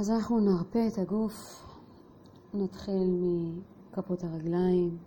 אז 0.00 0.10
אנחנו 0.10 0.40
נרפה 0.40 0.86
את 0.86 0.98
הגוף, 0.98 1.66
נתחיל 2.54 3.08
מכפות 3.90 4.24
הרגליים. 4.24 4.98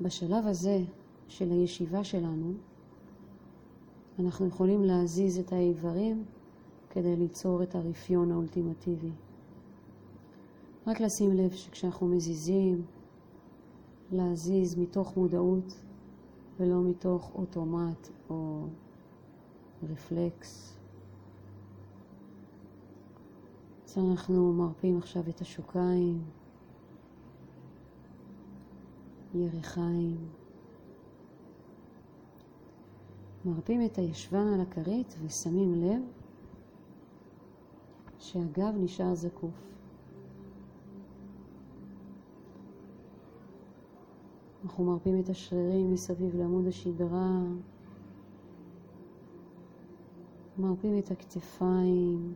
בשלב 0.00 0.46
הזה 0.46 0.78
של 1.28 1.50
הישיבה 1.50 2.04
שלנו, 2.04 2.52
אנחנו 4.18 4.46
יכולים 4.46 4.84
להזיז 4.84 5.38
את 5.38 5.52
האיברים 5.52 6.24
כדי 6.90 7.16
ליצור 7.16 7.62
את 7.62 7.74
הרפיון 7.74 8.30
האולטימטיבי. 8.30 9.12
רק 10.86 11.00
לשים 11.00 11.32
לב 11.32 11.52
שכשאנחנו 11.52 12.06
מזיזים, 12.06 12.84
להזיז 14.12 14.78
מתוך 14.78 15.16
מודעות 15.16 15.80
ולא 16.60 16.82
מתוך 16.82 17.32
אוטומט 17.34 18.08
או 18.30 18.66
רפלקס. 19.82 20.74
אז 23.94 23.98
אנחנו 23.98 24.52
מרפים 24.52 24.98
עכשיו 24.98 25.22
את 25.28 25.40
השוקיים, 25.40 26.22
ירחיים. 29.34 30.16
מרפים 33.44 33.86
את 33.86 33.98
הישבן 33.98 34.46
על 34.54 34.60
הכרית 34.60 35.14
ושמים 35.22 35.74
לב 35.74 36.02
שהגב 38.18 38.74
נשאר 38.76 39.14
זקוף. 39.14 39.62
אנחנו 44.64 44.84
מרפים 44.84 45.20
את 45.20 45.28
השרירים 45.28 45.92
מסביב 45.92 46.36
לעמוד 46.36 46.66
השדרה, 46.66 47.42
מרפים 50.58 50.98
את 50.98 51.10
הכתפיים, 51.10 52.34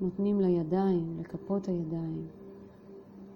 נותנים 0.00 0.40
לידיים, 0.40 1.16
לכפות 1.20 1.68
הידיים, 1.68 2.26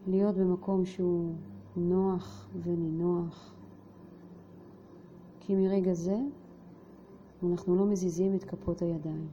להיות 0.06 0.36
במקום 0.36 0.84
שהוא 0.84 1.34
נוח 1.76 2.48
ונינוח. 2.62 3.54
כי 5.40 5.54
מרגע 5.54 5.94
זה 5.94 6.16
אנחנו 7.42 7.76
לא 7.76 7.86
מזיזים 7.86 8.34
את 8.34 8.44
כפות 8.44 8.82
הידיים. 8.82 9.26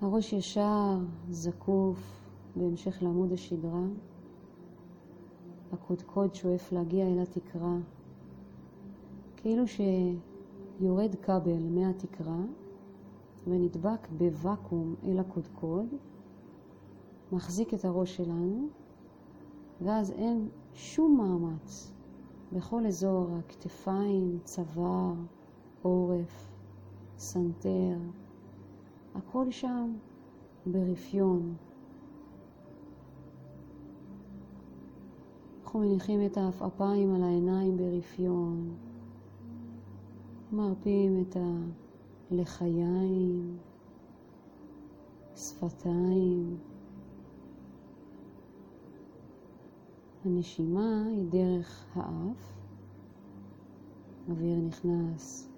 הראש 0.00 0.32
ישר, 0.32 0.98
זקוף, 1.30 2.24
בהמשך 2.56 3.02
לעמוד 3.02 3.32
השדרה. 3.32 3.86
הקודקוד 5.72 6.34
שואף 6.34 6.72
להגיע 6.72 7.06
אל 7.06 7.18
התקרה, 7.18 7.76
כאילו 9.36 9.64
שיורד 9.66 11.14
כבל 11.22 11.68
מהתקרה 11.70 12.38
ונדבק 13.46 14.08
בוואקום 14.18 14.94
אל 15.04 15.18
הקודקוד, 15.18 15.86
מחזיק 17.32 17.74
את 17.74 17.84
הראש 17.84 18.16
שלנו, 18.16 18.68
ואז 19.80 20.10
אין 20.10 20.48
שום 20.74 21.16
מאמץ 21.16 21.92
בכל 22.52 22.86
אזור 22.86 23.28
הכתפיים, 23.38 24.38
צוואר, 24.44 25.14
עורף, 25.82 26.52
סנטר, 27.18 27.98
הכל 29.14 29.50
שם 29.50 29.94
ברפיון. 30.66 31.54
אנחנו 35.64 35.80
מניחים 35.80 36.26
את 36.26 36.36
העפעפיים 36.36 37.14
על 37.14 37.22
העיניים 37.22 37.76
ברפיון, 37.76 38.74
מרפים 40.52 41.20
את 41.20 41.36
הלחיים, 42.30 43.56
שפתיים. 45.36 46.56
הנשימה 50.24 51.04
היא 51.06 51.24
דרך 51.28 51.86
האף, 51.94 52.52
אוויר 54.28 54.56
נכנס 54.60 55.48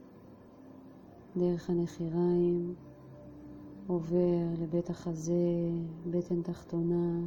דרך 1.36 1.70
הנחיריים, 1.70 2.74
עובר 3.86 4.46
לבית 4.58 4.90
החזה, 4.90 5.70
בטן 6.10 6.42
תחתונה, 6.42 7.20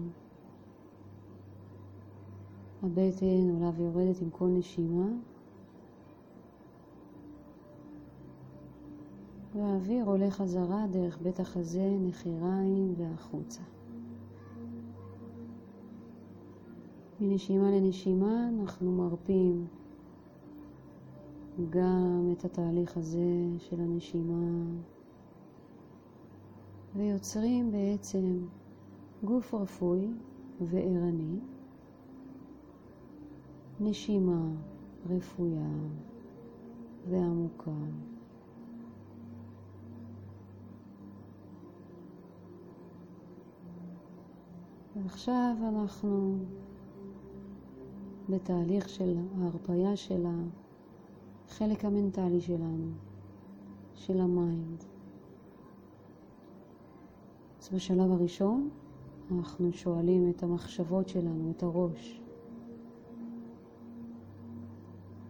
הבטן 2.84 3.50
עולה 3.54 3.72
ויורדת 3.76 4.22
עם 4.22 4.30
כל 4.30 4.48
נשימה, 4.48 5.08
והאוויר 9.60 10.06
עולה 10.06 10.32
חזרה 10.32 10.86
דרך 10.92 11.20
בית 11.22 11.40
החזה, 11.40 11.98
נחיריים 12.02 12.94
והחוצה. 12.98 13.62
מנשימה 17.22 17.72
לנשימה 17.72 18.50
אנחנו 18.50 18.92
מרפים 18.92 19.68
גם 21.70 22.34
את 22.38 22.46
התהליך 22.46 22.98
הזה 22.98 23.48
של 23.58 23.80
הנשימה 23.80 24.64
ויוצרים 26.96 27.72
בעצם 27.72 28.46
גוף 29.24 29.54
רפוי 29.54 30.08
וערני, 30.62 31.40
נשימה 33.80 34.52
רפויה 35.10 35.70
ועמוקה. 37.10 37.72
ועכשיו 45.04 45.56
אנחנו 45.70 46.38
בתהליך 48.30 48.90
של 48.90 49.18
ההרפאיה 49.38 49.96
של 49.96 50.26
החלק 51.48 51.86
המנטלי 51.86 52.42
שלנו, 52.42 52.92
של 53.96 54.20
ה 54.20 54.31
mind. 54.31 54.84
אז 57.62 57.70
בשלב 57.70 58.12
הראשון 58.12 58.70
אנחנו 59.32 59.74
שואלים 59.74 60.30
את 60.30 60.44
המחשבות 60.44 61.10
שלנו, 61.10 61.52
את 61.52 61.64
הראש, 61.64 62.22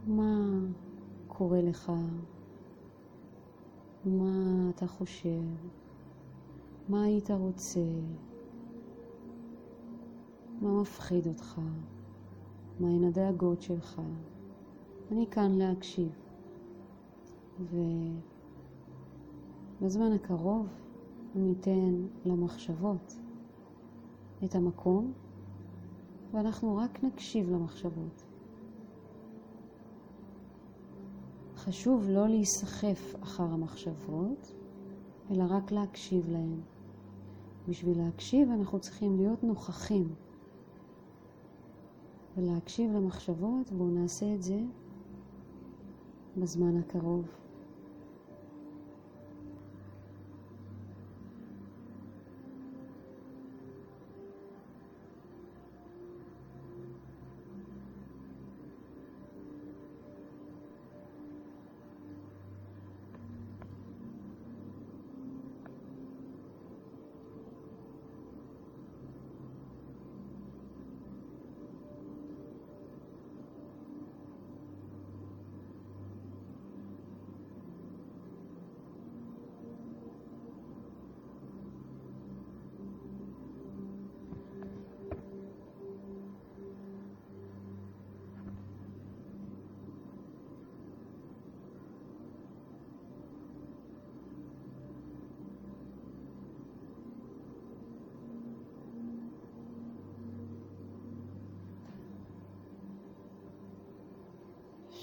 מה 0.07 0.59
קורה 1.27 1.61
לך? 1.61 1.91
מה 4.05 4.69
אתה 4.69 4.87
חושב? 4.87 5.41
מה 6.89 7.03
היית 7.03 7.31
רוצה? 7.31 7.79
מה 10.61 10.81
מפחיד 10.81 11.27
אותך? 11.27 11.61
מהן 12.79 13.03
הדאגות 13.03 13.61
שלך? 13.61 14.01
אני 15.11 15.27
כאן 15.31 15.51
להקשיב. 15.51 16.11
ובזמן 19.81 20.11
הקרוב 20.11 20.67
אני 21.35 21.53
אתן 21.59 22.05
למחשבות 22.25 23.19
את 24.45 24.55
המקום, 24.55 25.13
ואנחנו 26.31 26.77
רק 26.77 27.03
נקשיב 27.03 27.49
למחשבות. 27.49 28.23
חשוב 31.55 32.05
לא 32.09 32.27
להיסחף 32.27 33.15
אחר 33.23 33.43
המחשבות, 33.43 34.53
אלא 35.31 35.43
רק 35.49 35.71
להקשיב 35.71 36.29
להן. 36.29 36.59
בשביל 37.67 37.97
להקשיב 37.97 38.49
אנחנו 38.49 38.79
צריכים 38.79 39.17
להיות 39.17 39.43
נוכחים 39.43 40.07
ולהקשיב 42.39 42.91
למחשבות, 42.91 43.71
בואו 43.71 43.89
נעשה 43.89 44.33
את 44.35 44.43
זה 44.43 44.59
בזמן 46.37 46.77
הקרוב. 46.77 47.48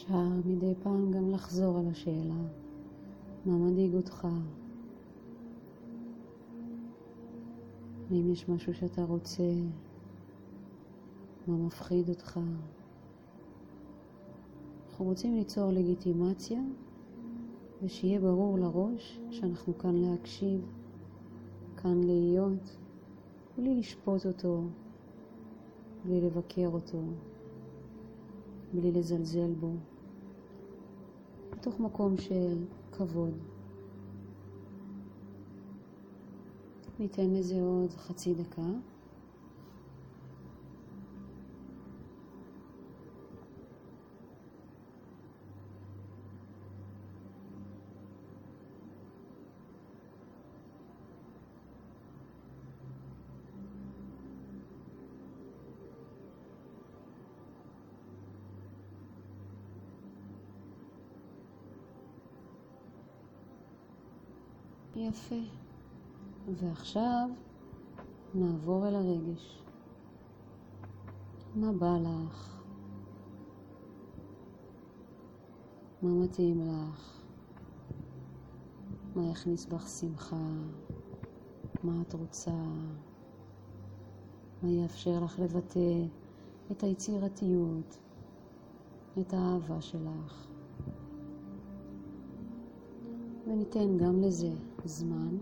אפשר 0.07 0.29
מדי 0.45 0.75
פעם 0.83 1.11
גם 1.11 1.31
לחזור 1.31 1.79
על 1.79 1.89
השאלה, 1.89 2.43
מה 3.47 3.57
מדאיג 3.57 3.95
אותך? 3.95 4.29
האם 8.11 8.31
יש 8.31 8.49
משהו 8.49 8.75
שאתה 8.75 9.05
רוצה? 9.05 9.43
מה 11.47 11.57
מפחיד 11.57 12.09
אותך? 12.09 12.41
אנחנו 14.89 15.05
רוצים 15.05 15.35
ליצור 15.35 15.73
לגיטימציה 15.73 16.61
ושיהיה 17.83 18.21
ברור 18.21 18.59
לראש 18.59 19.21
שאנחנו 19.31 19.79
כאן 19.79 19.95
להקשיב, 19.95 20.61
כאן 21.77 22.01
להיות, 22.05 22.77
בלי 23.59 23.75
לשפוט 23.75 24.27
אותו, 24.27 24.63
בלי 26.05 26.21
לבקר 26.21 26.69
אותו, 26.73 27.03
בלי 28.75 28.93
לזלזל 28.93 29.53
בו, 29.61 29.71
בתוך 31.57 31.81
מקום 31.81 32.17
של 32.17 32.65
כבוד. 32.93 33.35
ניתן 36.99 37.31
לזה 37.31 37.61
עוד 37.61 37.91
חצי 37.91 38.35
דקה. 38.35 38.63
יפה. 64.97 65.43
ועכשיו 66.55 67.29
נעבור 68.35 68.89
אל 68.89 68.95
הרגש. 68.95 69.63
מה 71.55 71.73
בא 71.73 71.97
לך? 71.99 72.63
מה 76.03 76.11
מתאים 76.25 76.61
לך? 76.61 77.23
מה 79.17 79.27
יכניס 79.31 79.67
בך 79.67 79.89
שמחה? 79.89 80.47
מה 81.85 82.03
את 82.03 82.15
רוצה? 82.15 82.65
מה 84.63 84.71
יאפשר 84.71 85.25
לך 85.25 85.39
לבטא 85.39 86.05
את 86.73 86.83
היצירתיות, 86.83 87.99
את 89.21 89.33
האהבה 89.33 89.81
שלך? 89.81 90.47
וניתן 93.47 93.99
גם 93.99 94.21
לזה 94.21 94.53
זמן. 94.86 95.38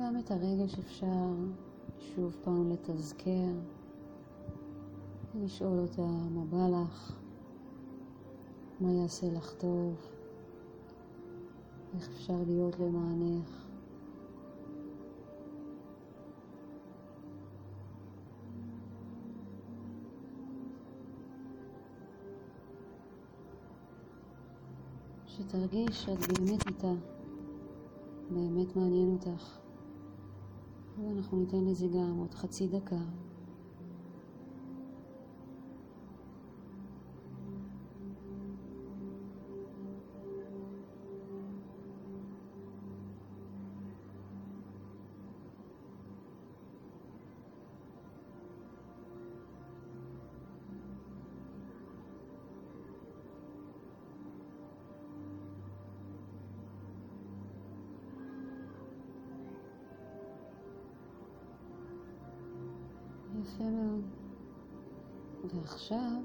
גם 0.00 0.18
את 0.18 0.30
הרגש 0.30 0.78
אפשר 0.78 1.34
שוב 2.00 2.36
פעם 2.44 2.72
לתזכר, 2.72 3.52
לשאול 5.34 5.78
אותה 5.78 6.06
מה 6.30 6.44
בא 6.44 6.68
לך, 6.68 7.12
מה 8.80 8.92
יעשה 8.92 9.26
לך 9.32 9.54
טוב, 9.54 9.96
איך 11.94 12.08
אפשר 12.08 12.42
להיות 12.46 12.78
למענך. 12.78 13.66
שתרגיש 25.26 26.04
שאת 26.04 26.18
באמת 26.18 26.66
איתה, 26.66 26.92
באמת 28.30 28.76
מעניין 28.76 29.10
אותך. 29.12 29.67
ואנחנו 31.06 31.40
ניתן 31.40 31.64
לזה 31.64 31.86
גם 31.86 32.16
עוד 32.18 32.34
חצי 32.34 32.68
דקה. 32.68 33.27
יפה 63.58 63.70
מאוד. 63.70 64.04
ועכשיו, 65.44 66.20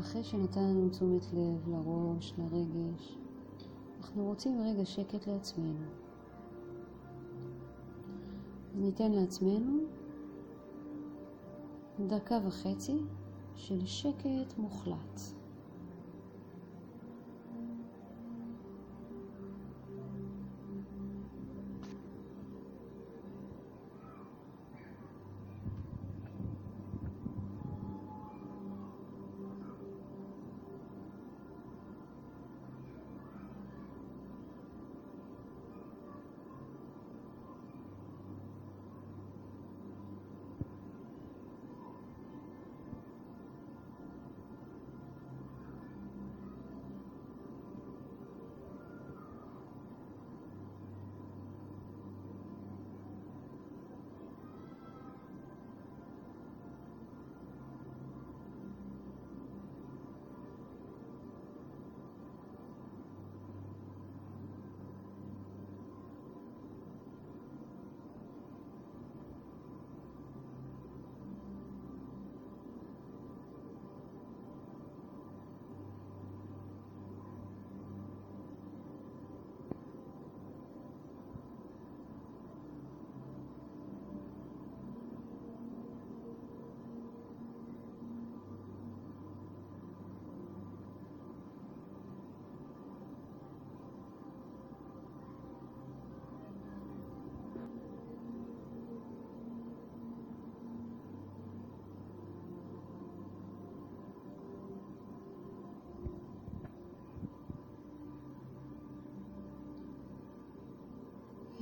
אחרי 0.00 0.24
שנתנו 0.24 0.88
תשומת 0.88 1.24
לב 1.32 1.68
לראש, 1.68 2.34
לרגש, 2.38 3.18
אנחנו 3.98 4.24
רוצים 4.24 4.60
רגע 4.60 4.84
שקט 4.84 5.26
לעצמנו. 5.26 5.86
ניתן 8.74 9.12
לעצמנו 9.12 9.78
דקה 12.06 12.38
וחצי 12.46 12.98
של 13.54 13.86
שקט 13.86 14.58
מוחלט. 14.58 15.20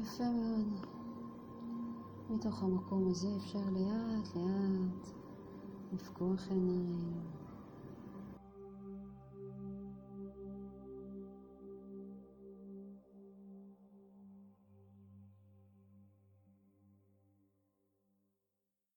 יפה 0.02 0.25
מאוד. 0.25 0.87
מתוך 2.30 2.62
המקום 2.62 3.11
הזה 3.11 3.28
אפשר 3.37 3.59
לאט 3.59 4.37
לאט 4.37 5.12
לפקוח 5.92 6.49
עיניים. 6.50 7.42